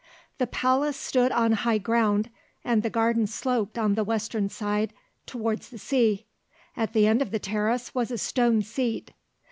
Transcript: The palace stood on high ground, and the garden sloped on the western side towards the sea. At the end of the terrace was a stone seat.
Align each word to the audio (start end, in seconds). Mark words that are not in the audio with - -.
The 0.39 0.47
palace 0.47 0.97
stood 0.97 1.31
on 1.31 1.51
high 1.51 1.77
ground, 1.77 2.31
and 2.63 2.81
the 2.81 2.89
garden 2.89 3.27
sloped 3.27 3.77
on 3.77 3.93
the 3.93 4.03
western 4.03 4.49
side 4.49 4.93
towards 5.27 5.69
the 5.69 5.77
sea. 5.77 6.25
At 6.75 6.93
the 6.93 7.05
end 7.05 7.21
of 7.21 7.29
the 7.29 7.37
terrace 7.37 7.93
was 7.93 8.09
a 8.09 8.17
stone 8.17 8.63
seat. 8.63 9.11